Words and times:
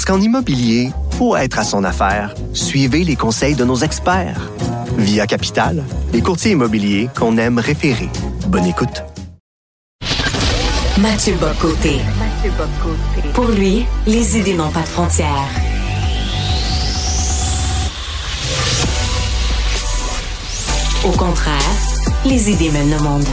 Parce 0.00 0.16
qu'en 0.16 0.24
immobilier, 0.24 0.92
pour 1.18 1.36
être 1.36 1.58
à 1.58 1.62
son 1.62 1.84
affaire, 1.84 2.34
suivez 2.54 3.04
les 3.04 3.16
conseils 3.16 3.54
de 3.54 3.66
nos 3.66 3.76
experts. 3.76 4.50
Via 4.96 5.26
Capital, 5.26 5.84
les 6.14 6.22
courtiers 6.22 6.52
immobiliers 6.52 7.10
qu'on 7.14 7.36
aime 7.36 7.58
référer. 7.58 8.08
Bonne 8.46 8.64
écoute. 8.64 9.04
Mathieu 10.98 11.34
Bocoté. 11.34 11.98
Pour 13.34 13.48
lui, 13.48 13.84
les 14.06 14.38
idées 14.38 14.54
n'ont 14.54 14.70
pas 14.70 14.80
de 14.80 14.86
frontières. 14.86 15.50
Au 21.04 21.10
contraire, 21.10 21.60
les 22.24 22.50
idées 22.50 22.70
mènent 22.70 22.90
le 22.90 23.00
monde. 23.00 23.26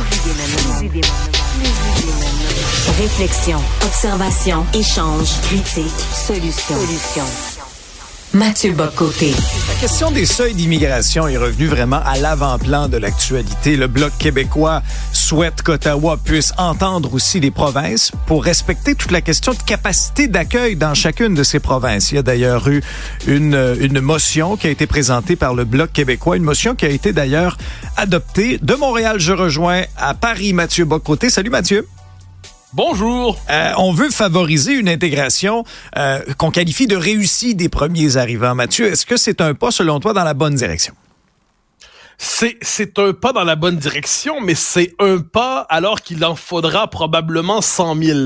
Réflexion, 2.97 3.59
observation, 3.85 4.65
échange, 4.73 5.39
critique, 5.41 5.99
solution. 6.13 7.56
Mathieu 8.33 8.73
Bocoté. 8.73 9.31
La 9.69 9.75
question 9.79 10.11
des 10.11 10.25
seuils 10.25 10.53
d'immigration 10.53 11.27
est 11.27 11.37
revenue 11.37 11.67
vraiment 11.67 12.01
à 12.05 12.17
l'avant-plan 12.17 12.89
de 12.89 12.97
l'actualité. 12.97 13.77
Le 13.77 13.87
Bloc 13.87 14.11
québécois 14.19 14.83
souhaite 15.13 15.61
qu'Ottawa 15.61 16.17
puisse 16.21 16.51
entendre 16.57 17.13
aussi 17.13 17.39
les 17.39 17.51
provinces 17.51 18.11
pour 18.25 18.43
respecter 18.43 18.95
toute 18.95 19.11
la 19.11 19.21
question 19.21 19.53
de 19.53 19.61
capacité 19.65 20.27
d'accueil 20.27 20.75
dans 20.75 20.93
chacune 20.93 21.35
de 21.35 21.43
ces 21.43 21.59
provinces. 21.59 22.11
Il 22.11 22.15
y 22.15 22.17
a 22.17 22.23
d'ailleurs 22.23 22.67
eu 22.67 22.83
une, 23.27 23.77
une 23.79 24.01
motion 24.01 24.57
qui 24.57 24.67
a 24.67 24.71
été 24.71 24.87
présentée 24.87 25.37
par 25.37 25.53
le 25.53 25.63
Bloc 25.63 25.93
québécois, 25.93 26.35
une 26.35 26.43
motion 26.43 26.75
qui 26.75 26.85
a 26.85 26.89
été 26.89 27.13
d'ailleurs 27.13 27.57
adoptée. 27.95 28.59
De 28.61 28.75
Montréal, 28.75 29.19
je 29.19 29.31
rejoins 29.31 29.83
à 29.95 30.13
Paris 30.13 30.51
Mathieu 30.51 30.83
Bocoté. 30.83 31.29
Salut 31.29 31.49
Mathieu. 31.49 31.87
Bonjour. 32.73 33.39
Euh, 33.49 33.71
on 33.77 33.93
veut 33.93 34.09
favoriser 34.09 34.73
une 34.73 34.89
intégration 34.89 35.63
euh, 35.95 36.19
qu'on 36.37 36.51
qualifie 36.51 36.85
de 36.85 36.97
réussie 36.97 37.55
des 37.55 37.69
premiers 37.69 38.17
arrivants. 38.17 38.55
Mathieu, 38.55 38.87
est-ce 38.87 39.05
que 39.05 39.15
c'est 39.15 39.39
un 39.39 39.53
pas, 39.53 39.71
selon 39.71 40.01
toi, 40.01 40.11
dans 40.11 40.25
la 40.25 40.33
bonne 40.33 40.55
direction? 40.55 40.93
C'est, 42.17 42.99
un 42.99 43.13
pas 43.13 43.31
dans 43.31 43.45
la 43.45 43.55
bonne 43.55 43.77
direction, 43.77 44.41
mais 44.41 44.53
c'est 44.53 44.95
un 44.99 45.19
pas 45.19 45.65
alors 45.69 46.01
qu'il 46.01 46.25
en 46.25 46.35
faudra 46.35 46.89
probablement 46.89 47.61
100 47.61 48.03
000. 48.03 48.19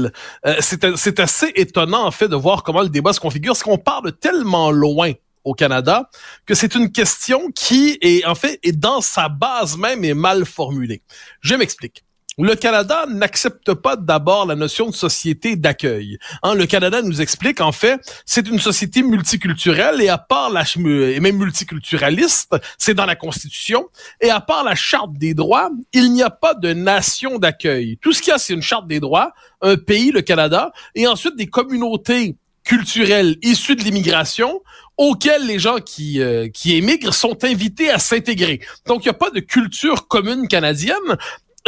Euh, 0.47 0.55
c'est, 0.59 1.19
assez 1.19 1.51
étonnant, 1.55 2.07
en 2.07 2.11
fait, 2.11 2.27
de 2.27 2.35
voir 2.35 2.63
comment 2.63 2.81
le 2.81 2.89
débat 2.89 3.13
se 3.13 3.19
configure, 3.19 3.53
parce 3.53 3.61
qu'on 3.61 3.77
part 3.77 4.01
de 4.01 4.09
tellement 4.09 4.71
loin 4.71 5.11
au 5.43 5.53
Canada 5.53 6.09
que 6.47 6.55
c'est 6.55 6.73
une 6.73 6.91
question 6.91 7.51
qui 7.53 7.99
est, 8.01 8.25
en 8.25 8.35
fait, 8.35 8.59
est 8.63 8.71
dans 8.71 9.01
sa 9.01 9.29
base 9.29 9.77
même 9.77 10.03
est 10.03 10.15
mal 10.15 10.45
formulée. 10.45 11.03
Je 11.41 11.53
m'explique. 11.53 12.03
Le 12.43 12.55
Canada 12.55 13.05
n'accepte 13.07 13.73
pas 13.75 13.95
d'abord 13.95 14.47
la 14.47 14.55
notion 14.55 14.89
de 14.89 14.95
société 14.95 15.55
d'accueil. 15.55 16.17
Hein, 16.41 16.55
le 16.55 16.65
Canada 16.65 17.01
nous 17.01 17.21
explique, 17.21 17.61
en 17.61 17.71
fait, 17.71 17.99
c'est 18.25 18.47
une 18.47 18.59
société 18.59 19.03
multiculturelle 19.03 20.01
et 20.01 20.09
à 20.09 20.17
part 20.17 20.49
la 20.49 20.63
et 20.75 21.19
même 21.19 21.37
multiculturaliste, 21.37 22.55
c'est 22.77 22.93
dans 22.93 23.05
la 23.05 23.15
Constitution. 23.15 23.89
Et 24.21 24.29
à 24.29 24.41
part 24.41 24.63
la 24.63 24.73
Charte 24.73 25.13
des 25.13 25.33
droits, 25.33 25.69
il 25.93 26.11
n'y 26.13 26.23
a 26.23 26.31
pas 26.31 26.55
de 26.55 26.73
nation 26.73 27.37
d'accueil. 27.37 27.97
Tout 28.01 28.11
ce 28.11 28.21
qu'il 28.21 28.31
y 28.31 28.33
a, 28.33 28.39
c'est 28.39 28.53
une 28.53 28.61
Charte 28.61 28.87
des 28.87 28.99
droits, 28.99 29.33
un 29.61 29.77
pays, 29.77 30.11
le 30.11 30.21
Canada, 30.21 30.71
et 30.95 31.07
ensuite 31.07 31.35
des 31.35 31.47
communautés 31.47 32.35
culturelles 32.63 33.37
issues 33.41 33.75
de 33.75 33.83
l'immigration 33.83 34.61
auxquelles 34.97 35.47
les 35.47 35.59
gens 35.59 35.79
qui, 35.79 36.21
euh, 36.21 36.47
qui 36.47 36.75
émigrent 36.75 37.13
sont 37.13 37.43
invités 37.43 37.89
à 37.89 37.97
s'intégrer. 37.97 38.61
Donc, 38.85 39.03
il 39.03 39.07
n'y 39.07 39.11
a 39.11 39.13
pas 39.17 39.31
de 39.31 39.39
culture 39.39 40.07
commune 40.07 40.47
canadienne. 40.47 41.17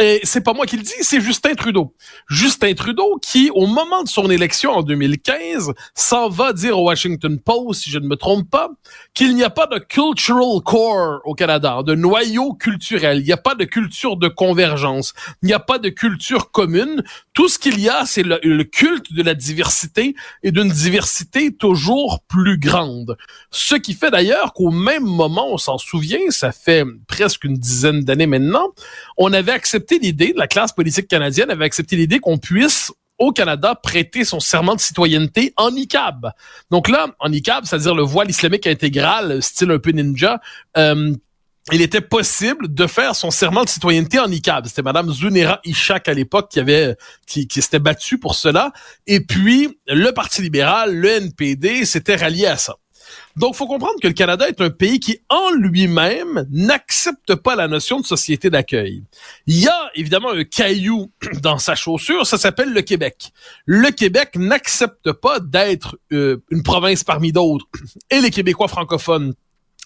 Et 0.00 0.20
c'est 0.24 0.40
pas 0.40 0.54
moi 0.54 0.66
qui 0.66 0.76
le 0.76 0.82
dis, 0.82 0.92
c'est 1.02 1.20
Justin 1.20 1.54
Trudeau. 1.54 1.94
Justin 2.28 2.74
Trudeau 2.74 3.16
qui, 3.22 3.50
au 3.54 3.66
moment 3.66 4.02
de 4.02 4.08
son 4.08 4.28
élection 4.28 4.72
en 4.72 4.82
2015, 4.82 5.72
s'en 5.94 6.28
va 6.28 6.52
dire 6.52 6.76
au 6.80 6.86
Washington 6.86 7.38
Post, 7.38 7.82
si 7.82 7.90
je 7.90 8.00
ne 8.00 8.08
me 8.08 8.16
trompe 8.16 8.50
pas, 8.50 8.70
qu'il 9.14 9.36
n'y 9.36 9.44
a 9.44 9.50
pas 9.50 9.68
de 9.68 9.78
cultural 9.78 10.60
core 10.64 11.20
au 11.24 11.34
Canada, 11.34 11.82
de 11.86 11.94
noyau 11.94 12.54
culturel. 12.54 13.20
Il 13.20 13.24
n'y 13.24 13.32
a 13.32 13.36
pas 13.36 13.54
de 13.54 13.64
culture 13.64 14.16
de 14.16 14.26
convergence. 14.26 15.14
Il 15.42 15.46
n'y 15.46 15.52
a 15.52 15.60
pas 15.60 15.78
de 15.78 15.90
culture 15.90 16.50
commune. 16.50 17.04
Tout 17.32 17.48
ce 17.48 17.60
qu'il 17.60 17.78
y 17.78 17.88
a, 17.88 18.04
c'est 18.04 18.24
le, 18.24 18.40
le, 18.42 18.64
culte 18.64 19.12
de 19.12 19.22
la 19.22 19.34
diversité 19.34 20.16
et 20.42 20.50
d'une 20.50 20.70
diversité 20.70 21.54
toujours 21.54 22.24
plus 22.26 22.58
grande. 22.58 23.16
Ce 23.52 23.76
qui 23.76 23.94
fait 23.94 24.10
d'ailleurs 24.10 24.54
qu'au 24.54 24.70
même 24.70 25.04
moment, 25.04 25.52
on 25.52 25.58
s'en 25.58 25.78
souvient, 25.78 26.30
ça 26.30 26.50
fait 26.50 26.84
presque 27.06 27.44
une 27.44 27.54
dizaine 27.54 28.00
d'années 28.00 28.26
maintenant, 28.26 28.70
on 29.16 29.32
avait 29.32 29.52
accepté 29.52 29.83
l'idée, 29.90 30.32
la 30.36 30.46
classe 30.46 30.72
politique 30.72 31.08
canadienne 31.08 31.50
avait 31.50 31.64
accepté 31.64 31.96
l'idée 31.96 32.18
qu'on 32.18 32.38
puisse 32.38 32.92
au 33.18 33.32
Canada 33.32 33.74
prêter 33.74 34.24
son 34.24 34.40
serment 34.40 34.74
de 34.74 34.80
citoyenneté 34.80 35.52
en 35.56 35.70
niqab. 35.70 36.32
Donc 36.70 36.88
là, 36.88 37.08
en 37.20 37.28
niqab, 37.28 37.64
c'est-à-dire 37.64 37.94
le 37.94 38.02
voile 38.02 38.28
islamique 38.28 38.66
intégral, 38.66 39.42
style 39.42 39.70
un 39.70 39.78
peu 39.78 39.90
ninja, 39.90 40.40
euh, 40.76 41.14
il 41.72 41.80
était 41.80 42.02
possible 42.02 42.72
de 42.72 42.86
faire 42.86 43.16
son 43.16 43.30
serment 43.30 43.64
de 43.64 43.68
citoyenneté 43.68 44.18
en 44.18 44.28
niqab. 44.28 44.66
C'était 44.66 44.82
Madame 44.82 45.10
Zunera 45.10 45.60
Ishak 45.64 46.08
à 46.08 46.14
l'époque 46.14 46.50
qui 46.50 46.60
avait 46.60 46.96
qui, 47.26 47.48
qui 47.48 47.62
s'était 47.62 47.78
battue 47.78 48.18
pour 48.18 48.34
cela. 48.34 48.72
Et 49.06 49.20
puis 49.20 49.78
le 49.86 50.10
Parti 50.10 50.42
libéral, 50.42 50.94
le 50.94 51.08
NPD, 51.08 51.86
s'était 51.86 52.16
rallié 52.16 52.46
à 52.46 52.58
ça. 52.58 52.76
Donc, 53.36 53.56
faut 53.56 53.66
comprendre 53.66 53.98
que 54.00 54.06
le 54.06 54.14
Canada 54.14 54.48
est 54.48 54.60
un 54.60 54.70
pays 54.70 55.00
qui, 55.00 55.18
en 55.28 55.50
lui-même, 55.50 56.46
n'accepte 56.50 57.34
pas 57.34 57.56
la 57.56 57.66
notion 57.66 58.00
de 58.00 58.06
société 58.06 58.48
d'accueil. 58.48 59.02
Il 59.46 59.58
y 59.58 59.66
a 59.66 59.90
évidemment 59.94 60.30
un 60.30 60.44
caillou 60.44 61.10
dans 61.42 61.58
sa 61.58 61.74
chaussure, 61.74 62.26
ça 62.26 62.38
s'appelle 62.38 62.72
le 62.72 62.82
Québec. 62.82 63.32
Le 63.66 63.90
Québec 63.90 64.36
n'accepte 64.36 65.12
pas 65.12 65.40
d'être 65.40 65.98
euh, 66.12 66.44
une 66.50 66.62
province 66.62 67.02
parmi 67.02 67.32
d'autres. 67.32 67.66
Et 68.10 68.20
les 68.20 68.30
Québécois 68.30 68.68
francophones 68.68 69.34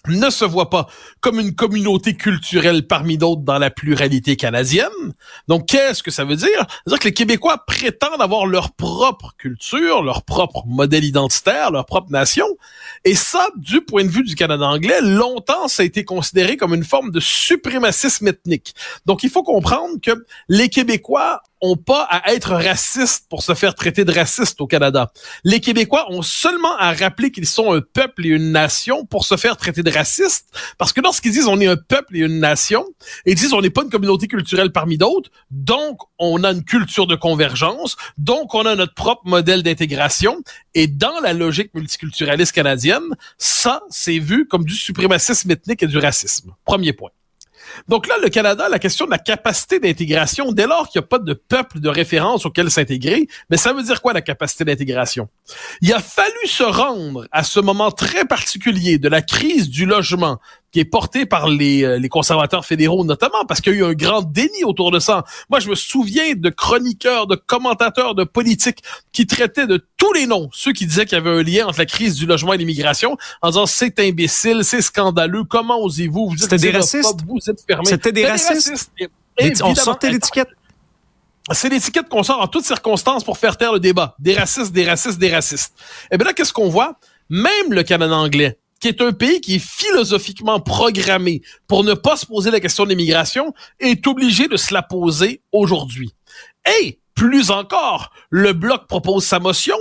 ne 0.07 0.29
se 0.29 0.45
voit 0.45 0.69
pas 0.69 0.87
comme 1.19 1.39
une 1.39 1.53
communauté 1.55 2.15
culturelle 2.15 2.87
parmi 2.87 3.17
d'autres 3.17 3.41
dans 3.41 3.57
la 3.57 3.69
pluralité 3.69 4.35
canadienne. 4.35 4.87
Donc, 5.47 5.67
qu'est-ce 5.67 6.03
que 6.03 6.11
ça 6.11 6.23
veut 6.23 6.35
dire? 6.35 6.65
C'est-à-dire 6.85 6.99
que 6.99 7.07
les 7.07 7.13
Québécois 7.13 7.63
prétendent 7.65 8.21
avoir 8.21 8.45
leur 8.45 8.71
propre 8.71 9.33
culture, 9.37 10.01
leur 10.03 10.23
propre 10.23 10.63
modèle 10.65 11.03
identitaire, 11.03 11.71
leur 11.71 11.85
propre 11.85 12.11
nation. 12.11 12.47
Et 13.03 13.15
ça, 13.15 13.49
du 13.57 13.81
point 13.81 14.03
de 14.03 14.09
vue 14.09 14.23
du 14.23 14.35
Canada 14.35 14.65
anglais, 14.65 15.01
longtemps, 15.01 15.67
ça 15.67 15.83
a 15.83 15.85
été 15.85 16.05
considéré 16.05 16.57
comme 16.57 16.73
une 16.73 16.83
forme 16.83 17.11
de 17.11 17.19
suprémacisme 17.19 18.27
ethnique. 18.27 18.75
Donc, 19.05 19.23
il 19.23 19.29
faut 19.29 19.43
comprendre 19.43 19.99
que 20.01 20.25
les 20.47 20.69
Québécois 20.69 21.41
ont 21.61 21.75
pas 21.75 22.03
à 22.03 22.33
être 22.33 22.53
racistes 22.53 23.25
pour 23.29 23.43
se 23.43 23.53
faire 23.53 23.75
traiter 23.75 24.05
de 24.05 24.11
racistes 24.11 24.61
au 24.61 24.67
Canada. 24.67 25.11
Les 25.43 25.59
Québécois 25.59 26.05
ont 26.09 26.21
seulement 26.21 26.75
à 26.77 26.93
rappeler 26.93 27.31
qu'ils 27.31 27.45
sont 27.45 27.73
un 27.73 27.81
peuple 27.81 28.25
et 28.25 28.29
une 28.29 28.51
nation 28.51 29.05
pour 29.05 29.25
se 29.25 29.37
faire 29.37 29.57
traiter 29.57 29.83
de 29.83 29.91
racistes, 29.91 30.47
parce 30.77 30.93
que 30.93 31.01
lorsqu'ils 31.01 31.31
disent 31.31 31.47
on 31.47 31.59
est 31.59 31.67
un 31.67 31.75
peuple 31.75 32.15
et 32.17 32.19
une 32.19 32.39
nation, 32.39 32.85
ils 33.25 33.35
disent 33.35 33.53
on 33.53 33.61
n'est 33.61 33.69
pas 33.69 33.83
une 33.83 33.89
communauté 33.89 34.27
culturelle 34.27 34.71
parmi 34.71 34.97
d'autres, 34.97 35.29
donc 35.51 35.99
on 36.17 36.43
a 36.43 36.51
une 36.51 36.63
culture 36.63 37.07
de 37.07 37.15
convergence, 37.15 37.97
donc 38.17 38.53
on 38.55 38.65
a 38.65 38.75
notre 38.75 38.93
propre 38.93 39.23
modèle 39.25 39.63
d'intégration, 39.63 40.41
et 40.73 40.87
dans 40.87 41.19
la 41.21 41.33
logique 41.33 41.73
multiculturaliste 41.73 42.53
canadienne, 42.53 43.15
ça, 43.37 43.81
c'est 43.89 44.19
vu 44.19 44.47
comme 44.47 44.63
du 44.63 44.73
suprémacisme 44.73 45.51
ethnique 45.51 45.83
et 45.83 45.87
du 45.87 45.97
racisme. 45.97 46.53
Premier 46.65 46.93
point. 46.93 47.11
Donc 47.87 48.07
là, 48.07 48.15
le 48.21 48.29
Canada, 48.29 48.67
la 48.69 48.79
question 48.79 49.05
de 49.05 49.11
la 49.11 49.17
capacité 49.17 49.79
d'intégration, 49.79 50.51
dès 50.51 50.67
lors 50.67 50.89
qu'il 50.89 50.99
n'y 50.99 51.05
a 51.05 51.07
pas 51.07 51.19
de 51.19 51.33
peuple 51.33 51.79
de 51.79 51.89
référence 51.89 52.45
auquel 52.45 52.69
s'intégrer, 52.69 53.27
mais 53.49 53.57
ça 53.57 53.73
veut 53.73 53.83
dire 53.83 54.01
quoi 54.01 54.13
la 54.13 54.21
capacité 54.21 54.65
d'intégration? 54.65 55.29
Il 55.81 55.93
a 55.93 55.99
fallu 55.99 56.45
se 56.45 56.63
rendre 56.63 57.27
à 57.31 57.43
ce 57.43 57.59
moment 57.59 57.91
très 57.91 58.25
particulier 58.25 58.97
de 58.97 59.09
la 59.09 59.21
crise 59.21 59.69
du 59.69 59.85
logement 59.85 60.39
qui 60.71 60.79
est 60.79 60.85
porté 60.85 61.25
par 61.25 61.47
les, 61.47 61.83
euh, 61.83 61.97
les 61.97 62.09
conservateurs 62.09 62.65
fédéraux 62.65 63.03
notamment, 63.03 63.45
parce 63.47 63.61
qu'il 63.61 63.73
y 63.73 63.75
a 63.75 63.79
eu 63.79 63.83
un 63.83 63.93
grand 63.93 64.21
déni 64.21 64.63
autour 64.63 64.91
de 64.91 64.99
ça. 64.99 65.23
Moi, 65.49 65.59
je 65.59 65.69
me 65.69 65.75
souviens 65.75 66.33
de 66.35 66.49
chroniqueurs, 66.49 67.27
de 67.27 67.35
commentateurs, 67.35 68.15
de 68.15 68.23
politiques 68.23 68.79
qui 69.11 69.27
traitaient 69.27 69.67
de 69.67 69.83
tous 69.97 70.13
les 70.13 70.27
noms 70.27 70.49
ceux 70.51 70.73
qui 70.73 70.85
disaient 70.85 71.05
qu'il 71.05 71.17
y 71.17 71.21
avait 71.21 71.29
un 71.29 71.43
lien 71.43 71.67
entre 71.67 71.79
la 71.79 71.85
crise 71.85 72.15
du 72.15 72.25
logement 72.25 72.53
et 72.53 72.57
l'immigration, 72.57 73.17
en 73.41 73.49
disant 73.49 73.65
c'est 73.65 73.99
imbécile, 73.99 74.63
c'est 74.63 74.81
scandaleux, 74.81 75.43
comment 75.43 75.81
osez-vous, 75.81 76.29
vous 76.29 76.43
êtes 76.43 76.53
des 76.53 76.71
racistes, 76.71 77.19
vous 77.27 77.49
êtes 77.49 77.63
fermés. 77.65 77.85
C'était 77.85 78.11
des 78.11 78.25
racistes. 78.25 78.91
On 79.63 79.75
sortait 79.75 80.11
l'étiquette. 80.11 80.49
C'est 81.51 81.69
l'étiquette 81.69 82.09
qu'on 82.09 82.21
sort 82.21 82.41
en 82.41 82.47
toutes 82.47 82.65
circonstances 82.65 83.23
pour 83.23 83.39
faire 83.39 83.57
taire 83.57 83.73
le 83.73 83.79
débat. 83.79 84.15
Des 84.19 84.35
racistes, 84.35 84.71
des 84.71 84.85
racistes, 84.85 85.17
des 85.17 85.31
racistes. 85.31 85.73
Et 86.11 86.17
bien 86.17 86.27
là, 86.27 86.33
qu'est-ce 86.33 86.53
qu'on 86.53 86.69
voit? 86.69 86.99
même 87.29 87.71
le 87.71 87.83
Canada 87.83 88.15
anglais, 88.15 88.57
qui 88.79 88.87
est 88.87 89.01
un 89.01 89.11
pays 89.11 89.41
qui 89.41 89.55
est 89.55 89.65
philosophiquement 89.65 90.59
programmé 90.59 91.41
pour 91.67 91.83
ne 91.83 91.93
pas 91.93 92.17
se 92.17 92.25
poser 92.25 92.51
la 92.51 92.59
question 92.59 92.85
de 92.85 92.89
l'immigration, 92.89 93.53
est 93.79 94.05
obligé 94.07 94.47
de 94.47 94.57
se 94.57 94.73
la 94.73 94.81
poser 94.81 95.41
aujourd'hui. 95.51 96.13
Et, 96.81 96.99
plus 97.15 97.51
encore, 97.51 98.11
le 98.29 98.53
Bloc 98.53 98.87
propose 98.87 99.25
sa 99.25 99.39
motion, 99.39 99.75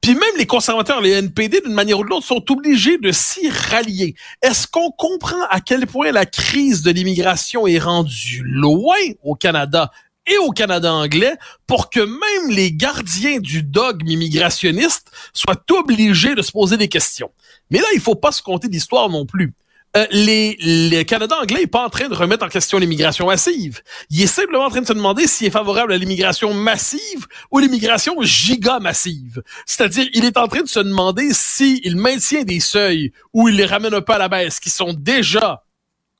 puis 0.00 0.14
même 0.14 0.36
les 0.38 0.46
conservateurs, 0.46 1.00
les 1.00 1.10
NPD, 1.12 1.62
d'une 1.62 1.74
manière 1.74 1.98
ou 1.98 2.04
de 2.04 2.08
l'autre, 2.08 2.26
sont 2.26 2.52
obligés 2.52 2.98
de 2.98 3.10
s'y 3.10 3.50
rallier. 3.50 4.14
Est-ce 4.42 4.68
qu'on 4.68 4.92
comprend 4.92 5.42
à 5.50 5.60
quel 5.60 5.86
point 5.86 6.12
la 6.12 6.26
crise 6.26 6.82
de 6.82 6.92
l'immigration 6.92 7.66
est 7.66 7.80
rendue 7.80 8.42
loin 8.44 8.94
au 9.24 9.34
Canada 9.34 9.90
et 10.28 10.38
au 10.38 10.50
Canada 10.50 10.92
anglais 10.92 11.34
pour 11.66 11.90
que 11.90 12.00
même 12.00 12.54
les 12.54 12.72
gardiens 12.72 13.38
du 13.38 13.64
dogme 13.64 14.08
immigrationniste 14.08 15.10
soient 15.32 15.64
obligés 15.70 16.36
de 16.36 16.42
se 16.42 16.52
poser 16.52 16.76
des 16.76 16.88
questions? 16.88 17.32
Mais 17.70 17.78
là, 17.78 17.86
il 17.94 18.00
faut 18.00 18.14
pas 18.14 18.32
se 18.32 18.42
compter 18.42 18.68
d'histoire 18.68 19.08
non 19.08 19.26
plus. 19.26 19.54
Euh, 19.96 20.06
les, 20.10 20.56
le 20.60 21.02
Canada 21.04 21.36
anglais 21.40 21.62
est 21.62 21.66
pas 21.66 21.84
en 21.84 21.88
train 21.88 22.08
de 22.08 22.14
remettre 22.14 22.44
en 22.44 22.48
question 22.48 22.78
l'immigration 22.78 23.26
massive. 23.26 23.80
Il 24.10 24.20
est 24.20 24.26
simplement 24.26 24.64
en 24.64 24.70
train 24.70 24.82
de 24.82 24.86
se 24.86 24.92
demander 24.92 25.26
s'il 25.26 25.46
est 25.46 25.50
favorable 25.50 25.92
à 25.92 25.96
l'immigration 25.96 26.52
massive 26.52 27.26
ou 27.50 27.60
l'immigration 27.60 28.14
giga 28.20 28.78
massive. 28.78 29.42
C'est-à-dire, 29.64 30.06
il 30.12 30.26
est 30.26 30.36
en 30.36 30.48
train 30.48 30.60
de 30.62 30.68
se 30.68 30.80
demander 30.80 31.32
s'il 31.32 31.96
maintient 31.96 32.42
des 32.42 32.60
seuils 32.60 33.12
ou 33.32 33.48
il 33.48 33.56
les 33.56 33.64
ramène 33.64 33.94
un 33.94 34.02
peu 34.02 34.12
à 34.12 34.18
la 34.18 34.28
baisse, 34.28 34.60
qui 34.60 34.68
sont 34.68 34.92
déjà 34.92 35.62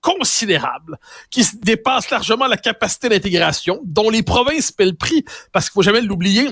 considérables, 0.01 0.99
qui 1.31 1.45
dépassent 1.63 2.11
largement 2.11 2.47
la 2.47 2.57
capacité 2.57 3.09
d'intégration, 3.09 3.81
dont 3.85 4.09
les 4.09 4.23
provinces 4.23 4.73
paient 4.73 4.87
le 4.87 4.95
prix, 4.95 5.25
parce 5.53 5.67
qu'il 5.67 5.75
faut 5.75 5.83
jamais 5.83 6.01
l'oublier, 6.01 6.49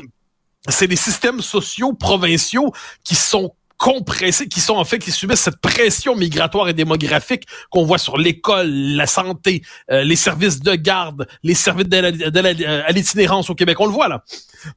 c'est 0.68 0.88
des 0.88 0.96
systèmes 0.96 1.40
sociaux 1.40 1.92
provinciaux 1.92 2.72
qui 3.04 3.14
sont 3.14 3.54
compressés, 3.78 4.48
qui 4.48 4.60
sont 4.60 4.74
en 4.74 4.84
fait, 4.84 4.98
qui 4.98 5.10
subissent 5.10 5.40
cette 5.40 5.60
pression 5.60 6.14
migratoire 6.14 6.68
et 6.68 6.72
démographique 6.72 7.44
qu'on 7.70 7.84
voit 7.84 7.98
sur 7.98 8.16
l'école, 8.16 8.68
la 8.68 9.06
santé, 9.06 9.62
euh, 9.90 10.04
les 10.04 10.16
services 10.16 10.60
de 10.60 10.74
garde, 10.74 11.26
les 11.42 11.54
services 11.54 11.86
à 11.92 12.92
l'itinérance 12.92 13.50
au 13.50 13.54
Québec. 13.54 13.78
On 13.80 13.86
le 13.86 13.92
voit 13.92 14.08
là. 14.08 14.22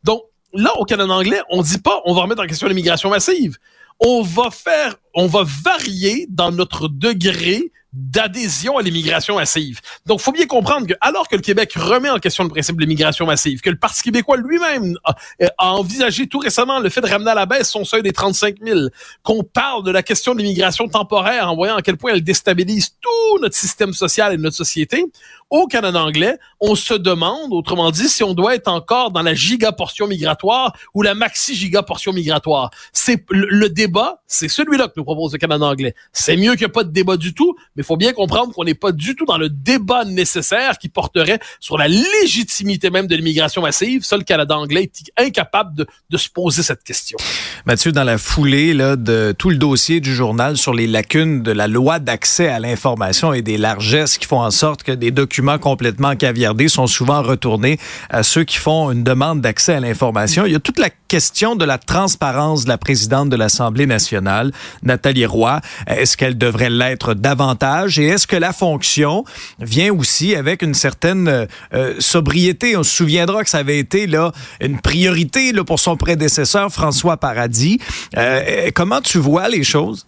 Donc, 0.04 0.24
là, 0.54 0.74
au 0.78 0.86
Canada 0.86 1.14
anglais, 1.14 1.42
on 1.50 1.62
dit 1.62 1.80
pas, 1.80 2.02
on 2.06 2.14
va 2.14 2.22
remettre 2.22 2.42
en 2.42 2.48
question 2.48 2.68
l'immigration 2.68 3.10
massive. 3.10 3.58
On 4.00 4.22
va 4.22 4.52
faire, 4.52 4.96
on 5.18 5.26
va 5.26 5.44
varier 5.44 6.28
dans 6.30 6.52
notre 6.52 6.88
degré 6.88 7.72
d'adhésion 7.92 8.78
à 8.78 8.84
l'immigration 8.84 9.38
massive. 9.38 9.82
Donc, 10.06 10.20
faut 10.20 10.32
bien 10.32 10.46
comprendre 10.46 10.86
que 10.86 10.94
alors 11.02 11.28
que 11.28 11.36
le 11.36 11.42
Québec 11.42 11.74
remet 11.76 12.12
en 12.12 12.20
question 12.20 12.44
le 12.44 12.50
principe 12.52 12.76
de 12.76 12.82
l'immigration 12.82 13.26
massive, 13.26 13.62
que 13.62 13.72
le 13.72 13.78
Parti 13.78 14.04
québécois 14.04 14.38
lui-même 14.38 14.96
a, 15.04 15.16
envisagé 15.58 16.28
tout 16.28 16.38
récemment 16.38 16.80
le 16.80 16.90
fait 16.90 17.02
de 17.02 17.08
ramener 17.08 17.32
à 17.32 17.36
la 17.36 17.48
baisse 17.48 17.72
son 17.72 17.84
seuil 17.84 18.04
des 18.04 18.12
35 18.12 18.58
000, 18.64 18.80
qu'on 19.24 19.44
parle 19.44 19.84
de 19.84 19.90
la 19.90 20.04
question 20.04 20.36
de 20.36 20.40
l'immigration 20.40 20.88
temporaire 20.88 21.50
en 21.50 21.56
voyant 21.56 21.78
à 21.78 21.82
quel 21.82 21.98
point 21.98 22.12
elle 22.14 22.24
déstabilise 22.24 22.92
tout 23.02 23.40
notre 23.42 23.56
système 23.56 23.94
social 23.94 24.34
et 24.34 24.38
notre 24.38 24.56
société, 24.56 25.04
au 25.50 25.68
Canada 25.68 26.04
anglais, 26.04 26.38
on 26.60 26.76
se 26.76 26.94
demande, 26.94 27.54
autrement 27.54 27.90
dit, 27.92 28.10
si 28.10 28.24
on 28.24 28.34
doit 28.34 28.56
être 28.56 28.68
encore 28.68 29.12
dans 29.12 29.22
la 29.22 29.34
giga 29.34 29.72
portion 29.72 30.08
migratoire 30.08 30.76
ou 30.94 31.02
la 31.02 31.16
maxi 31.16 31.56
giga 31.56 31.84
portion 31.84 32.12
migratoire. 32.12 32.70
C'est 32.92 33.24
le, 33.30 33.70
débat, 33.70 34.22
c'est 34.28 34.50
celui-là 34.50 34.88
que 34.88 34.94
nous 34.98 35.06
propose 35.16 35.38
Canada 35.38 35.66
anglais. 35.66 35.96
C'est 36.12 36.36
mieux 36.36 36.56
qu'il 36.56 36.68
n'y 36.68 36.72
pas 36.72 36.84
de 36.84 36.92
débat 36.92 37.18
du 37.18 37.34
tout, 37.34 37.56
mais 37.76 37.84
il 37.84 37.86
faut 37.86 37.98
bien 37.98 38.14
comprendre 38.14 38.54
qu'on 38.54 38.66
n'est 38.66 38.74
pas 38.74 38.92
du 38.92 39.16
tout 39.16 39.26
dans 39.26 39.38
le 39.38 39.50
débat 39.50 40.04
nécessaire 40.04 40.78
qui 40.78 40.90
porterait 40.90 41.40
sur 41.60 41.78
la 41.78 41.88
légitimité 41.88 42.90
même 42.90 43.08
de 43.08 43.16
l'immigration 43.16 43.62
massive. 43.62 44.04
Seul 44.04 44.18
le 44.18 44.24
Canada 44.24 44.58
anglais 44.58 44.84
est 44.84 45.12
incapable 45.18 45.86
de, 46.10 46.18
se 46.18 46.30
poser 46.30 46.64
cette 46.64 46.84
question. 46.84 47.18
Mathieu, 47.66 47.92
dans 47.92 48.04
la 48.04 48.18
foulée 48.18 48.74
de 48.74 49.36
tout 49.38 49.50
le 49.52 49.58
dossier 49.58 50.00
du 50.00 50.14
journal 50.14 50.58
sur 50.58 50.74
les 50.74 50.88
lacunes 50.88 51.44
de 51.44 51.52
la 51.52 51.68
loi 51.68 52.00
d'accès 52.00 52.48
à 52.48 52.60
l'information 52.60 53.34
et 53.34 53.44
des 53.44 53.58
largesses 53.58 54.18
qui 54.18 54.26
font 54.26 54.42
en 54.42 54.50
sorte 54.50 54.82
que 54.82 54.92
des 54.92 55.12
documents 55.12 55.60
complètement 55.60 56.16
caviardés 56.16 56.68
sont 56.68 56.88
souvent 56.88 57.22
retournés 57.22 57.78
à 58.10 58.24
ceux 58.24 58.44
qui 58.44 58.58
font 58.58 58.92
une 58.92 59.04
demande 59.04 59.42
d'accès 59.42 59.74
à 59.74 59.80
l'information. 59.80 60.46
Il 60.48 60.54
y 60.54 60.56
a 60.56 60.60
toute 60.60 60.80
la 60.80 60.90
question 61.08 61.56
de 61.56 61.66
la 61.66 61.78
transparence 61.78 62.66
de 62.66 62.70
la 62.70 62.78
présidente 62.78 63.30
de 63.30 63.36
l'Assemblée 63.36 63.86
nationale, 63.86 64.52
Nathalie 64.84 65.26
Roy. 65.26 65.62
Est-ce 65.88 66.18
qu'elle 66.18 66.38
devrait 66.38 66.70
l'être 66.70 67.14
davantage? 67.14 68.00
Et 68.00 68.08
est-ce 68.08 68.28
que 68.28 68.36
la 68.36 68.54
fonction 68.54 69.24
vient 69.60 69.94
aussi 69.94 70.36
avec 70.36 70.62
une 70.62 70.74
certaine 70.74 71.48
euh, 71.74 71.96
sobriété? 72.00 72.78
On 72.78 72.84
se 72.84 72.96
souviendra 72.96 73.44
que 73.44 73.50
ça 73.50 73.60
avait 73.60 73.80
été 73.80 74.08
là 74.08 74.32
une 74.62 74.80
priorité 74.80 75.52
là, 75.52 75.64
pour 75.64 75.80
son 75.80 75.98
prédécesseur 75.98 76.72
François 76.72 77.18
Paradis. 77.18 77.80
Euh, 78.18 78.70
comment 78.74 79.02
tu 79.02 79.18
vois 79.18 79.50
les 79.50 79.64
choses? 79.64 80.06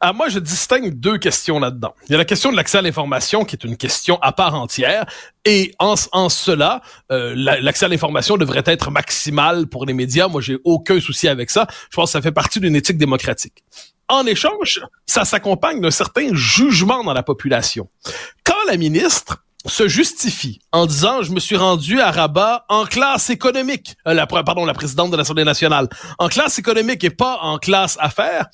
Ah, 0.00 0.12
moi, 0.12 0.28
je 0.28 0.38
distingue 0.38 0.98
deux 0.98 1.18
questions 1.18 1.58
là-dedans. 1.60 1.94
Il 2.08 2.12
y 2.12 2.14
a 2.14 2.18
la 2.18 2.24
question 2.24 2.50
de 2.50 2.56
l'accès 2.56 2.78
à 2.78 2.82
l'information, 2.82 3.44
qui 3.44 3.56
est 3.56 3.64
une 3.64 3.76
question 3.76 4.18
à 4.22 4.32
part 4.32 4.54
entière. 4.54 5.06
Et 5.44 5.74
en, 5.78 5.94
en 6.12 6.28
cela, 6.28 6.82
euh, 7.10 7.34
l'accès 7.36 7.86
à 7.86 7.88
l'information 7.88 8.36
devrait 8.36 8.62
être 8.66 8.90
maximal 8.90 9.66
pour 9.66 9.86
les 9.86 9.94
médias. 9.94 10.28
Moi, 10.28 10.40
j'ai 10.40 10.58
aucun 10.64 11.00
souci 11.00 11.28
avec 11.28 11.50
ça. 11.50 11.66
Je 11.90 11.96
pense 11.96 12.10
que 12.10 12.12
ça 12.12 12.22
fait 12.22 12.32
partie 12.32 12.60
d'une 12.60 12.76
éthique 12.76 12.98
démocratique. 12.98 13.64
En 14.08 14.26
échange, 14.26 14.80
ça 15.06 15.24
s'accompagne 15.24 15.80
d'un 15.80 15.92
certain 15.92 16.28
jugement 16.32 17.04
dans 17.04 17.12
la 17.12 17.22
population. 17.22 17.88
Quand 18.44 18.56
la 18.66 18.76
ministre 18.76 19.44
se 19.66 19.88
justifie 19.88 20.60
en 20.72 20.86
disant 20.86 21.22
je 21.22 21.32
me 21.32 21.40
suis 21.40 21.56
rendu 21.56 22.00
à 22.00 22.10
Rabat 22.10 22.64
en 22.68 22.86
classe 22.86 23.30
économique, 23.30 23.94
euh, 24.06 24.14
la, 24.14 24.26
pardon, 24.26 24.64
la 24.64 24.74
présidente 24.74 25.10
de 25.10 25.16
l'Assemblée 25.16 25.44
nationale, 25.44 25.88
en 26.18 26.28
classe 26.28 26.58
économique 26.58 27.04
et 27.04 27.10
pas 27.10 27.38
en 27.42 27.58
classe 27.58 27.96
affaires, 28.00 28.46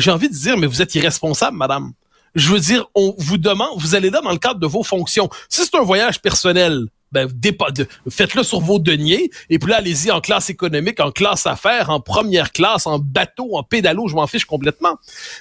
j'ai 0.00 0.10
envie 0.10 0.28
de 0.28 0.34
dire, 0.34 0.56
mais 0.56 0.66
vous 0.66 0.82
êtes 0.82 0.94
irresponsable, 0.94 1.56
madame. 1.56 1.92
Je 2.34 2.50
veux 2.50 2.60
dire, 2.60 2.86
on 2.94 3.14
vous 3.18 3.38
demande, 3.38 3.78
vous 3.78 3.94
allez 3.94 4.10
là 4.10 4.20
dans 4.20 4.32
le 4.32 4.38
cadre 4.38 4.58
de 4.58 4.66
vos 4.66 4.82
fonctions. 4.82 5.28
Si 5.48 5.64
c'est 5.64 5.76
un 5.76 5.82
voyage 5.82 6.20
personnel, 6.20 6.86
ben, 7.14 7.28
faites-le 8.10 8.42
sur 8.42 8.60
vos 8.60 8.80
deniers, 8.80 9.30
et 9.48 9.60
puis 9.60 9.70
là, 9.70 9.76
allez-y 9.76 10.10
en 10.10 10.20
classe 10.20 10.50
économique, 10.50 10.98
en 10.98 11.12
classe 11.12 11.46
affaires, 11.46 11.90
en 11.90 12.00
première 12.00 12.50
classe, 12.50 12.88
en 12.88 12.98
bateau, 12.98 13.56
en 13.56 13.62
pédalo, 13.62 14.08
je 14.08 14.16
m'en 14.16 14.26
fiche 14.26 14.44
complètement. 14.44 14.96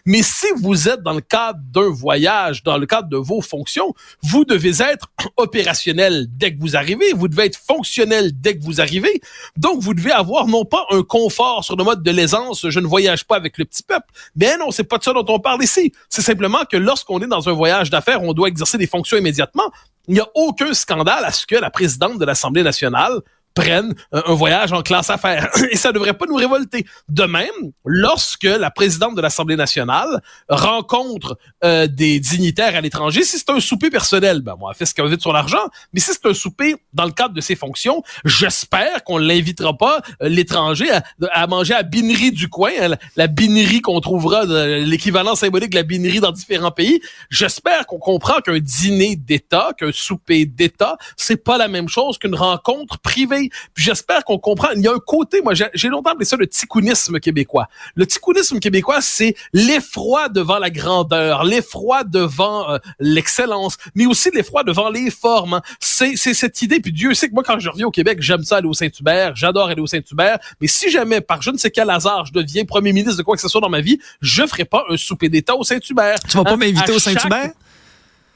Mais 0.06 0.22
si 0.22 0.46
vous 0.56 0.88
êtes 0.88 1.02
dans 1.02 1.14
le 1.14 1.22
cadre 1.22 1.60
d'un 1.72 1.90
voyage, 1.90 2.62
dans 2.62 2.78
le 2.78 2.86
cadre 2.86 3.10
de 3.10 3.18
vos 3.18 3.42
fonctions, 3.42 3.96
vous 4.22 4.46
devez 4.46 4.84
être 4.84 5.08
opérationnel 5.38 6.28
dès 6.30 6.54
que 6.54 6.60
vous 6.62 6.75
arrivez, 6.75 7.12
vous 7.14 7.28
devez 7.28 7.46
être 7.46 7.58
fonctionnel 7.58 8.31
dès 8.40 8.56
que 8.56 8.64
vous 8.64 8.80
arrivez, 8.80 9.19
donc 9.58 9.81
vous 9.81 9.96
devez 9.96 10.12
avoir 10.12 10.48
non 10.48 10.66
pas 10.66 10.86
un 10.92 11.02
confort 11.02 11.64
sur 11.64 11.76
le 11.76 11.84
mode 11.84 12.04
de 12.04 12.12
l'aisance, 12.12 12.69
je 12.69 12.80
ne 12.80 12.86
voyage 12.86 13.26
pas 13.26 13.36
avec 13.36 13.58
le 13.58 13.66
petit 13.66 13.81
peuple, 13.81 14.14
mais 14.36 14.58
non, 14.58 14.69
c'est 14.69 14.84
pas 14.84 15.00
de 15.00 15.04
ça 15.04 15.14
dont 15.14 15.26
on 15.28 15.40
parle 15.40 15.64
ici. 15.64 15.92
C'est 16.07 16.21
simplement 16.21 16.66
que 16.69 16.78
lorsqu'on 16.78 17.19
est 17.19 17.28
dans 17.28 17.50
un 17.50 17.54
voyage 17.54 17.90
d'affaires, 17.90 18.21
on 18.21 18.33
doit 18.33 18.47
exercer 18.47 18.78
des 18.78 18.86
fonctions 18.86 19.18
immédiatement, 19.18 19.71
il 20.07 20.16
n'y 20.16 20.19
a 20.19 20.28
aucun 20.36 20.74
scandale 20.74 21.24
à 21.26 21.31
ce 21.31 21.45
que 21.45 21.56
la 21.56 21.69
présidente 21.69 22.19
de 22.19 22.26
l'Assemblée 22.26 22.64
nationale 22.64 23.22
prennent 23.54 23.94
un 24.12 24.33
voyage 24.33 24.74
en 24.74 24.81
classe 24.81 25.10
affaires. 25.10 25.50
Et 25.72 25.78
ça 25.78 25.90
ne 25.90 25.94
devrait 25.94 26.14
pas 26.14 26.26
nous 26.26 26.36
révolter. 26.36 26.86
De 27.10 27.24
même, 27.24 27.72
lorsque 27.86 28.44
la 28.44 28.72
présidente 28.72 29.16
de 29.16 29.22
l'Assemblée 29.22 29.56
nationale 29.56 30.22
rencontre 30.50 31.38
euh, 31.64 31.88
des 31.88 32.19
dignitaires 32.19 32.76
à 32.76 32.81
l'étranger, 32.81 33.24
si 33.24 33.38
c'est 33.38 33.50
un 33.50 33.60
souper 33.60 33.90
personnel, 33.90 34.42
ben 34.42 34.56
moi, 34.57 34.72
elle 34.72 34.78
fait 34.78 34.86
ce 34.86 34.94
qu'elle 34.94 35.07
veut 35.07 35.18
de 35.18 35.22
son 35.22 35.33
argent, 35.33 35.66
mais 35.94 36.00
si 36.00 36.12
c'est 36.12 36.26
un 36.26 36.33
souper 36.33 36.76
dans 36.94 37.06
le 37.06 37.12
cadre 37.12 37.33
de 37.33 37.42
ses 37.42 37.56
fonctions, 37.56 38.04
j'espère 38.26 39.04
qu'on 39.04 39.18
l'invitera 39.18 39.78
pas, 39.78 40.02
euh, 40.22 40.30
l'étranger, 40.30 40.88
à, 41.31 41.48
manger 41.48 41.74
à 41.74 41.83
binerie 41.83 42.31
du 42.31 42.50
coin, 42.50 42.72
hein, 42.80 42.95
la, 43.16 43.28
binerie 43.28 43.81
qu'on 43.81 44.00
trouvera, 44.00 44.45
l'équivalent 44.45 45.36
symbolique 45.36 45.72
de 45.72 45.76
la 45.76 45.83
binerie 45.83 46.19
dans 46.19 46.31
différents 46.31 46.72
pays. 46.72 47.02
J'espère 47.30 47.86
qu'on 47.86 48.00
comprend 48.00 48.40
qu'un 48.42 48.60
dîner 48.60 49.16
d'État, 49.16 49.72
qu'un 49.78 49.92
souper 49.92 50.45
d'État, 50.45 50.98
c'est 51.18 51.44
pas 51.44 51.57
la 51.57 51.68
même 51.68 51.90
chose 51.90 52.18
qu'une 52.18 52.36
rencontre 52.36 53.00
privée 53.00 53.43
puis 53.73 53.83
j'espère 53.83 54.23
qu'on 54.23 54.38
comprend. 54.38 54.69
Il 54.76 54.81
y 54.81 54.88
a 54.88 54.94
un 54.94 55.00
côté, 55.00 55.42
moi, 55.42 55.54
j'ai 55.54 55.88
longtemps 55.88 56.12
appelé 56.12 56.26
ça 56.26 56.35
le 56.35 56.47
ticounisme 56.47 57.19
québécois. 57.19 57.68
Le 57.95 58.06
ticounisme 58.06 58.59
québécois, 58.59 59.02
c'est 59.02 59.35
l'effroi 59.54 60.30
devant 60.30 60.59
la 60.59 60.69
grandeur, 60.69 61.44
l'effroi 61.44 62.04
devant 62.04 62.69
euh, 62.69 62.78
l'excellence, 63.00 63.78
mais 63.95 64.06
aussi 64.06 64.30
l'effroi 64.31 64.64
devant 64.64 64.90
les 64.90 65.09
formes. 65.09 65.62
C'est 65.80 66.16
cette 66.16 66.62
idée. 66.62 66.80
Puis 66.80 66.92
Dieu 66.92 67.14
sait 67.14 67.30
que 67.30 67.33
moi, 67.33 67.44
quand 67.44 67.59
je 67.59 67.69
reviens 67.69 67.88
au 67.88 67.92
Québec, 67.92 68.18
j'aime 68.21 68.44
ça 68.44 68.57
aller 68.57 68.68
au 68.68 68.73
Saint-Hubert, 68.73 69.35
j'adore 69.35 69.69
aller 69.69 69.81
au 69.81 69.88
Saint-Hubert. 69.88 70.40
Mais 70.62 70.68
si 70.68 70.90
jamais, 70.90 71.21
par 71.21 71.42
je 71.42 71.52
ne 71.52 71.57
sais 71.57 71.71
quel 71.71 71.90
hasard, 71.90 72.26
je 72.26 72.33
deviens 72.33 72.66
premier 72.66 72.94
ministre 72.94 73.18
de 73.18 73.23
quoi 73.23 73.35
que 73.35 73.42
ce 73.42 73.47
soit 73.47 73.62
dans 73.62 73.69
ma 73.69 73.81
vie, 73.81 74.00
je 74.21 74.45
ferai 74.45 74.66
pas 74.66 74.83
un 74.90 74.97
souper 74.97 75.30
d'État 75.30 75.56
au 75.56 75.64
Saint-Hubert. 75.64 76.19
Tu 76.28 76.38
vas 76.38 76.44
pas 76.44 76.54
hein? 76.54 76.57
m'inviter 76.57 76.92
au 76.92 77.00
Saint-Hubert? 77.00 77.52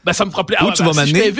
Ben, 0.03 0.13
ça 0.13 0.25
me 0.25 0.31
fera 0.31 0.45
plaisir. 0.45 0.65
Où 0.65 0.69
ah, 0.69 0.73
tu 0.73 0.83
vas 0.83 0.91
ben, 0.91 1.05
m'amener? 1.05 1.33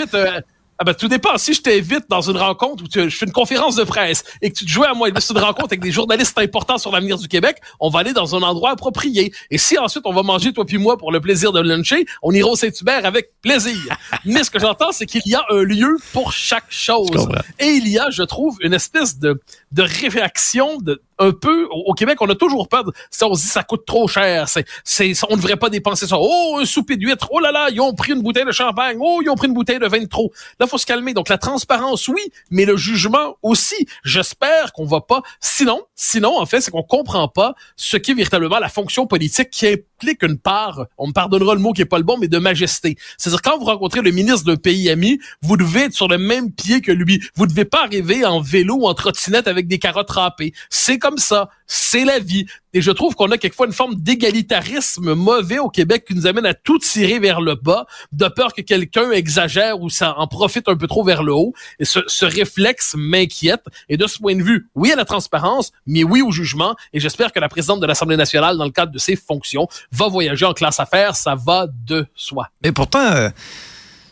Ah 0.80 0.84
ben, 0.84 0.94
tout 0.94 1.08
dépend. 1.08 1.36
Si 1.38 1.54
je 1.54 1.60
t'invite 1.60 2.04
dans 2.08 2.20
une 2.20 2.36
rencontre 2.36 2.84
où 2.84 2.86
je 2.88 3.08
fais 3.08 3.26
une 3.26 3.32
conférence 3.32 3.74
de 3.74 3.82
presse 3.82 4.22
et 4.40 4.50
que 4.50 4.56
tu 4.56 4.64
te 4.64 4.70
joues 4.70 4.84
à 4.84 4.94
moi 4.94 5.08
une 5.08 5.38
rencontre 5.38 5.68
avec 5.70 5.80
des 5.80 5.90
journalistes 5.90 6.38
importants 6.38 6.78
sur 6.78 6.92
l'avenir 6.92 7.18
du 7.18 7.26
Québec, 7.26 7.56
on 7.80 7.90
va 7.90 8.00
aller 8.00 8.12
dans 8.12 8.36
un 8.36 8.42
endroit 8.42 8.70
approprié. 8.70 9.32
Et 9.50 9.58
si 9.58 9.76
ensuite 9.76 10.04
on 10.06 10.12
va 10.12 10.22
manger, 10.22 10.52
toi 10.52 10.64
puis 10.64 10.78
moi, 10.78 10.96
pour 10.96 11.10
le 11.10 11.20
plaisir 11.20 11.50
de 11.50 11.60
luncher, 11.60 12.06
on 12.22 12.32
ira 12.32 12.50
au 12.50 12.54
Saint-Hubert 12.54 13.04
avec 13.04 13.32
plaisir. 13.42 13.76
Mais 14.24 14.44
ce 14.44 14.50
que 14.50 14.60
j'entends, 14.60 14.92
c'est 14.92 15.06
qu'il 15.06 15.22
y 15.26 15.34
a 15.34 15.44
un 15.50 15.62
lieu 15.64 15.96
pour 16.12 16.32
chaque 16.32 16.70
chose. 16.70 17.28
Et 17.58 17.70
il 17.70 17.88
y 17.88 17.98
a, 17.98 18.10
je 18.10 18.22
trouve, 18.22 18.56
une 18.60 18.74
espèce 18.74 19.18
de, 19.18 19.40
de 19.72 19.82
réaction 19.82 20.78
de, 20.78 21.02
un 21.18 21.32
peu 21.32 21.66
au 21.70 21.94
Québec, 21.94 22.18
on 22.20 22.28
a 22.28 22.34
toujours 22.34 22.68
peur. 22.68 22.84
De, 22.84 22.92
ça, 23.10 23.26
on 23.26 23.34
se 23.34 23.42
dit 23.42 23.48
ça 23.48 23.62
coûte 23.62 23.84
trop 23.86 24.08
cher. 24.08 24.48
C'est, 24.48 24.64
c'est, 24.84 25.12
on 25.28 25.36
ne 25.36 25.40
devrait 25.40 25.56
pas 25.56 25.70
dépenser 25.70 26.06
ça. 26.06 26.16
Oh, 26.18 26.58
un 26.60 26.64
souper 26.64 26.96
d'huîtres. 26.96 27.28
Oh 27.30 27.40
là 27.40 27.52
là, 27.52 27.68
ils 27.70 27.80
ont 27.80 27.94
pris 27.94 28.12
une 28.12 28.22
bouteille 28.22 28.44
de 28.44 28.52
champagne. 28.52 28.98
Oh, 29.00 29.20
ils 29.22 29.28
ont 29.28 29.34
pris 29.34 29.48
une 29.48 29.54
bouteille 29.54 29.78
de 29.78 29.86
vin 29.86 30.00
de 30.00 30.06
trop. 30.06 30.32
Là, 30.60 30.66
faut 30.66 30.78
se 30.78 30.86
calmer. 30.86 31.14
Donc 31.14 31.28
la 31.28 31.38
transparence, 31.38 32.08
oui, 32.08 32.22
mais 32.50 32.64
le 32.64 32.76
jugement 32.76 33.36
aussi. 33.42 33.86
J'espère 34.04 34.72
qu'on 34.72 34.86
va 34.86 35.00
pas. 35.00 35.22
Sinon, 35.40 35.82
sinon, 35.94 36.38
en 36.38 36.46
fait, 36.46 36.60
c'est 36.60 36.70
qu'on 36.70 36.82
comprend 36.82 37.28
pas 37.28 37.54
ce 37.76 37.96
qu'est 37.96 38.14
véritablement 38.14 38.58
la 38.58 38.68
fonction 38.68 39.06
politique 39.06 39.50
qui 39.50 39.66
implique 39.66 40.22
une 40.22 40.38
part. 40.38 40.86
On 40.96 41.08
me 41.08 41.12
pardonnera 41.12 41.54
le 41.54 41.60
mot 41.60 41.72
qui 41.72 41.82
est 41.82 41.86
pas 41.86 41.98
le 41.98 42.04
bon, 42.04 42.16
mais 42.18 42.28
de 42.28 42.38
majesté. 42.38 42.96
C'est-à-dire 43.16 43.42
quand 43.42 43.58
vous 43.58 43.64
rencontrez 43.64 44.02
le 44.02 44.10
ministre 44.10 44.44
d'un 44.44 44.56
pays 44.56 44.88
ami, 44.90 45.18
vous 45.42 45.56
devez 45.56 45.84
être 45.84 45.94
sur 45.94 46.08
le 46.08 46.18
même 46.18 46.52
pied 46.52 46.80
que 46.80 46.92
lui. 46.92 47.22
Vous 47.34 47.46
devez 47.46 47.64
pas 47.64 47.84
arriver 47.84 48.24
en 48.24 48.40
vélo 48.40 48.76
ou 48.76 48.86
en 48.86 48.94
trottinette 48.94 49.48
avec 49.48 49.66
des 49.66 49.78
carottes 49.78 50.10
râpées. 50.10 50.52
C'est 50.70 50.98
ça. 51.16 51.48
C'est 51.66 52.04
la 52.04 52.18
vie. 52.18 52.44
Et 52.74 52.82
je 52.82 52.90
trouve 52.90 53.14
qu'on 53.14 53.30
a 53.30 53.38
quelquefois 53.38 53.66
une 53.66 53.72
forme 53.72 53.94
d'égalitarisme 53.94 55.14
mauvais 55.14 55.58
au 55.58 55.68
Québec 55.70 56.04
qui 56.06 56.14
nous 56.14 56.26
amène 56.26 56.44
à 56.46 56.54
tout 56.54 56.78
tirer 56.78 57.18
vers 57.18 57.40
le 57.40 57.54
bas, 57.54 57.86
de 58.12 58.28
peur 58.28 58.52
que 58.52 58.60
quelqu'un 58.62 59.10
exagère 59.12 59.80
ou 59.80 59.88
ça 59.90 60.14
en 60.18 60.26
profite 60.26 60.68
un 60.68 60.76
peu 60.76 60.86
trop 60.86 61.04
vers 61.04 61.22
le 61.22 61.32
haut. 61.32 61.54
Et 61.78 61.84
ce, 61.84 62.00
ce 62.06 62.24
réflexe 62.26 62.94
m'inquiète. 62.96 63.62
Et 63.88 63.96
de 63.96 64.06
ce 64.06 64.18
point 64.18 64.36
de 64.36 64.42
vue, 64.42 64.68
oui 64.74 64.92
à 64.92 64.96
la 64.96 65.04
transparence, 65.04 65.72
mais 65.86 66.04
oui 66.04 66.20
au 66.20 66.30
jugement. 66.30 66.76
Et 66.92 67.00
j'espère 67.00 67.32
que 67.32 67.40
la 67.40 67.48
présidente 67.48 67.80
de 67.80 67.86
l'Assemblée 67.86 68.16
nationale, 68.16 68.56
dans 68.58 68.64
le 68.66 68.70
cadre 68.70 68.92
de 68.92 68.98
ses 68.98 69.16
fonctions, 69.16 69.66
va 69.92 70.08
voyager 70.08 70.44
en 70.44 70.52
classe 70.52 70.80
affaires. 70.80 71.16
Ça 71.16 71.34
va 71.34 71.66
de 71.86 72.06
soi. 72.14 72.48
Mais 72.62 72.72
pourtant, 72.72 73.00
euh, 73.12 73.30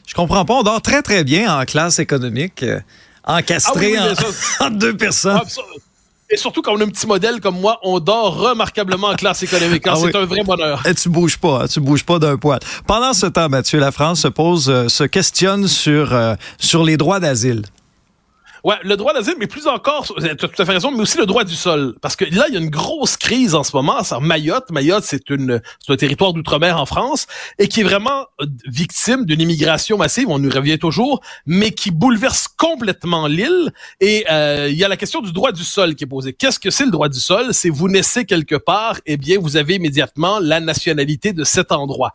je 0.07 0.15
comprends 0.15 0.45
pas. 0.45 0.55
On 0.55 0.63
dort 0.63 0.81
très, 0.83 1.03
très 1.03 1.25
bien 1.25 1.55
en 1.61 1.65
classe 1.65 1.99
économique, 1.99 2.63
euh, 2.63 2.81
encastré 3.25 3.97
Ah 3.99 4.07
oui, 4.07 4.11
oui, 4.17 4.25
en, 4.27 4.33
ça- 4.33 4.65
entre 4.67 4.77
deux 4.79 4.97
personnes. 4.97 5.41
Ah, 5.43 5.45
Et 6.29 6.37
surtout 6.37 6.61
quand 6.61 6.73
on 6.75 6.81
a 6.81 6.85
un 6.85 6.89
petit 6.89 7.07
modèle 7.07 7.41
comme 7.41 7.61
moi, 7.61 7.79
on 7.85 8.01
dort 8.01 8.37
remarquablement 8.37 9.09
en 9.09 9.15
classe 9.15 9.43
économique. 9.45 9.87
hein. 9.87 9.93
Ah 9.95 9.99
oui. 10.01 10.11
c'est 10.13 10.19
un 10.19 10.25
vrai 10.25 10.43
bonheur. 10.43 10.83
Et 10.85 10.95
tu 10.95 11.09
bouges 11.09 11.39
pas, 11.39 11.63
hein, 11.63 11.67
tu 11.69 11.79
bouges 11.81 12.05
pas 12.05 12.19
d'un 12.19 12.37
poil. 12.37 12.59
Pendant 12.87 13.13
ce 13.13 13.27
temps, 13.27 13.49
Mathieu, 13.49 13.79
la 13.79 13.93
France 13.93 14.23
se 14.23 14.29
pose, 14.29 14.69
euh, 14.69 14.89
se 14.89 15.05
questionne 15.05 15.69
sur 15.69 16.13
euh, 16.13 16.35
sur 16.59 16.83
les 16.83 16.97
droits 16.97 17.21
d'asile. 17.21 17.63
Ouais, 18.67 18.75
le 18.83 18.97
droit 18.97 19.15
d'asile, 19.15 19.37
mais 19.39 19.47
plus 19.47 19.69
encore, 19.69 20.13
tu 20.19 20.29
as 20.29 20.35
tout 20.35 20.61
à 20.61 20.65
fait 20.65 20.73
raison, 20.73 20.91
mais 20.91 21.01
aussi 21.01 21.19
le 21.19 21.27
droit 21.27 21.45
du 21.45 21.55
sol. 21.55 21.95
Parce 22.03 22.17
que 22.17 22.25
là, 22.25 22.47
il 22.49 22.55
y 22.55 22.57
a 22.57 22.61
une 22.61 22.69
grosse 22.69 23.17
crise 23.17 23.55
en 23.55 23.63
ce 23.63 23.77
moment. 23.77 24.03
C'est 24.03 24.19
Mayotte. 24.19 24.73
Mayotte, 24.73 25.05
c'est 25.05 25.31
une, 25.31 25.63
c'est 25.79 25.93
un 25.93 25.97
territoire 25.97 26.33
d'outre-mer 26.33 26.77
en 26.77 26.85
France 26.85 27.29
et 27.61 27.69
qui 27.69 27.83
est 27.83 27.85
vraiment 27.85 28.27
euh, 28.41 28.47
victime 28.67 29.25
d'une 29.25 29.41
immigration 29.41 29.99
massive. 29.99 30.27
On 30.31 30.43
y 30.43 30.49
revient 30.49 30.81
toujours, 30.81 31.21
mais 31.47 31.71
qui 31.71 31.93
bouleverse 31.93 32.49
complètement 32.49 33.29
l'île. 33.29 33.71
Et 34.01 34.27
euh, 34.33 34.69
il 34.69 34.77
y 34.77 34.83
a 34.83 34.89
la 34.89 34.97
question 34.97 35.21
du 35.21 35.31
droit 35.31 35.53
du 35.53 35.63
sol 35.63 35.95
qui 35.95 36.03
est 36.03 36.09
posée. 36.09 36.33
Qu'est-ce 36.33 36.59
que 36.59 36.71
c'est 36.71 36.87
le 36.87 36.91
droit 36.91 37.09
du 37.09 37.21
sol? 37.21 37.55
C'est 37.55 37.71
vous 37.71 37.89
naissez 37.89 38.25
quelque 38.25 38.57
part, 38.57 38.97
eh 39.07 39.17
bien, 39.17 39.39
vous 39.39 39.57
avez 39.57 39.77
immédiatement 39.77 40.41
la 40.41 40.59
nationalité 40.59 41.33
de 41.33 41.45
cet 41.45 41.71
endroit. 41.71 42.15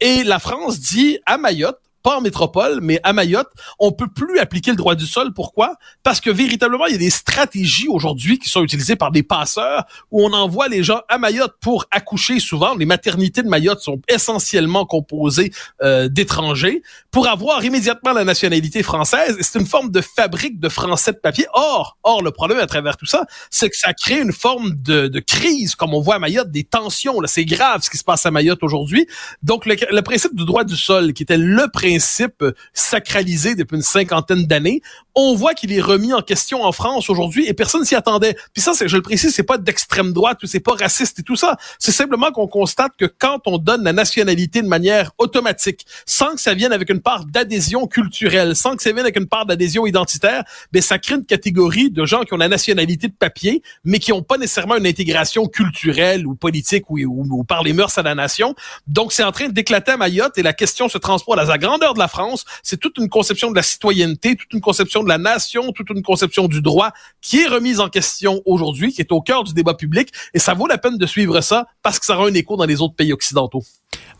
Et 0.00 0.24
la 0.24 0.40
France 0.40 0.80
dit 0.80 1.20
à 1.26 1.38
Mayotte 1.38 1.78
pas 2.02 2.18
en 2.18 2.20
métropole, 2.20 2.80
mais 2.82 3.00
à 3.02 3.12
Mayotte, 3.12 3.50
on 3.78 3.92
peut 3.92 4.08
plus 4.08 4.38
appliquer 4.38 4.70
le 4.70 4.76
droit 4.76 4.94
du 4.94 5.06
sol. 5.06 5.32
Pourquoi? 5.32 5.76
Parce 6.02 6.20
que 6.20 6.30
véritablement, 6.30 6.86
il 6.86 6.92
y 6.92 6.96
a 6.96 6.98
des 6.98 7.10
stratégies 7.10 7.88
aujourd'hui 7.88 8.38
qui 8.38 8.48
sont 8.48 8.62
utilisées 8.62 8.96
par 8.96 9.12
des 9.12 9.22
passeurs 9.22 9.84
où 10.10 10.24
on 10.24 10.32
envoie 10.32 10.68
les 10.68 10.82
gens 10.82 11.00
à 11.08 11.18
Mayotte 11.18 11.54
pour 11.60 11.86
accoucher 11.90 12.40
souvent. 12.40 12.74
Les 12.74 12.86
maternités 12.86 13.42
de 13.42 13.48
Mayotte 13.48 13.80
sont 13.80 14.00
essentiellement 14.08 14.84
composées 14.84 15.52
euh, 15.82 16.08
d'étrangers 16.08 16.82
pour 17.10 17.28
avoir 17.28 17.64
immédiatement 17.64 18.12
la 18.12 18.24
nationalité 18.24 18.82
française. 18.82 19.36
C'est 19.40 19.58
une 19.60 19.66
forme 19.66 19.90
de 19.90 20.00
fabrique 20.00 20.58
de 20.58 20.68
français 20.68 21.12
de 21.12 21.18
papier. 21.18 21.46
Or, 21.52 21.98
or, 22.02 22.22
le 22.22 22.30
problème 22.30 22.58
à 22.58 22.66
travers 22.66 22.96
tout 22.96 23.06
ça, 23.06 23.26
c'est 23.50 23.70
que 23.70 23.76
ça 23.76 23.92
crée 23.92 24.20
une 24.20 24.32
forme 24.32 24.72
de, 24.74 25.08
de 25.08 25.20
crise, 25.20 25.74
comme 25.74 25.94
on 25.94 26.00
voit 26.00 26.16
à 26.16 26.18
Mayotte, 26.18 26.50
des 26.50 26.64
tensions. 26.64 27.18
C'est 27.26 27.44
grave 27.44 27.82
ce 27.82 27.90
qui 27.90 27.98
se 27.98 28.04
passe 28.04 28.26
à 28.26 28.30
Mayotte 28.30 28.62
aujourd'hui. 28.62 29.06
Donc, 29.42 29.66
le, 29.66 29.76
le 29.90 30.02
principe 30.02 30.34
du 30.34 30.44
droit 30.44 30.64
du 30.64 30.76
sol, 30.76 31.12
qui 31.12 31.22
était 31.22 31.36
le 31.36 31.68
principe 31.70 31.91
sacralisé 31.98 33.54
depuis 33.54 33.76
une 33.76 33.82
cinquantaine 33.82 34.46
d'années, 34.46 34.82
on 35.14 35.34
voit 35.34 35.54
qu'il 35.54 35.72
est 35.72 35.80
remis 35.80 36.12
en 36.12 36.22
question 36.22 36.64
en 36.64 36.72
France 36.72 37.10
aujourd'hui 37.10 37.46
et 37.46 37.52
personne 37.52 37.84
s'y 37.84 37.94
attendait. 37.94 38.34
Puis 38.54 38.62
ça, 38.62 38.72
je 38.84 38.96
le 38.96 39.02
précise, 39.02 39.34
c'est 39.34 39.42
pas 39.42 39.58
d'extrême 39.58 40.12
droite 40.12 40.42
ou 40.42 40.46
c'est 40.46 40.60
pas 40.60 40.74
raciste 40.74 41.18
et 41.18 41.22
tout 41.22 41.36
ça. 41.36 41.56
C'est 41.78 41.92
simplement 41.92 42.30
qu'on 42.32 42.46
constate 42.46 42.92
que 42.98 43.04
quand 43.04 43.40
on 43.46 43.58
donne 43.58 43.84
la 43.84 43.92
nationalité 43.92 44.62
de 44.62 44.68
manière 44.68 45.12
automatique, 45.18 45.86
sans 46.06 46.34
que 46.34 46.40
ça 46.40 46.54
vienne 46.54 46.72
avec 46.72 46.88
une 46.90 47.00
part 47.00 47.26
d'adhésion 47.26 47.86
culturelle, 47.86 48.56
sans 48.56 48.76
que 48.76 48.82
ça 48.82 48.92
vienne 48.92 49.04
avec 49.04 49.16
une 49.16 49.28
part 49.28 49.46
d'adhésion 49.46 49.86
identitaire, 49.86 50.44
ben 50.72 50.80
ça 50.80 50.98
crée 50.98 51.16
une 51.16 51.26
catégorie 51.26 51.90
de 51.90 52.04
gens 52.04 52.22
qui 52.22 52.32
ont 52.32 52.38
la 52.38 52.48
nationalité 52.48 53.08
de 53.08 53.14
papier, 53.14 53.62
mais 53.84 53.98
qui 53.98 54.12
n'ont 54.12 54.22
pas 54.22 54.38
nécessairement 54.38 54.76
une 54.76 54.86
intégration 54.86 55.46
culturelle 55.46 56.26
ou 56.26 56.34
politique 56.34 56.88
ou, 56.88 57.44
par 57.44 57.62
les 57.62 57.72
mœurs 57.72 57.96
à 57.98 58.02
la 58.02 58.14
nation. 58.14 58.54
Donc 58.86 59.12
c'est 59.12 59.24
en 59.24 59.32
train 59.32 59.48
d'éclater 59.48 59.92
à 59.92 59.96
Mayotte 59.96 60.38
et 60.38 60.42
la 60.42 60.52
question 60.52 60.88
se 60.88 60.98
transpose 60.98 61.34
à 61.34 61.44
la 61.44 61.44
grandeur 61.82 61.94
de 61.94 61.98
la 61.98 62.08
France. 62.08 62.44
C'est 62.62 62.78
toute 62.78 62.98
une 62.98 63.08
conception 63.08 63.50
de 63.50 63.56
la 63.56 63.62
citoyenneté, 63.62 64.36
toute 64.36 64.52
une 64.52 64.60
conception 64.60 65.02
de 65.02 65.08
la 65.08 65.18
nation, 65.18 65.72
toute 65.72 65.90
une 65.90 66.02
conception 66.02 66.46
du 66.46 66.62
droit 66.62 66.92
qui 67.20 67.40
est 67.40 67.48
remise 67.48 67.80
en 67.80 67.88
question 67.88 68.40
aujourd'hui, 68.46 68.92
qui 68.92 69.00
est 69.00 69.12
au 69.12 69.20
cœur 69.20 69.42
du 69.44 69.52
débat 69.52 69.74
public. 69.74 70.12
Et 70.34 70.38
ça 70.38 70.54
vaut 70.54 70.66
la 70.66 70.78
peine 70.78 70.96
de 70.96 71.06
suivre 71.06 71.40
ça 71.40 71.66
parce 71.82 71.98
que 71.98 72.06
ça 72.06 72.16
aura 72.16 72.28
un 72.28 72.34
écho 72.34 72.56
dans 72.56 72.66
les 72.66 72.80
autres 72.80 72.94
pays 72.94 73.12
occidentaux. 73.12 73.64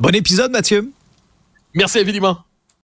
Bon 0.00 0.14
épisode, 0.14 0.50
Mathieu. 0.50 0.90
Merci 1.74 2.00
infiniment. 2.00 2.51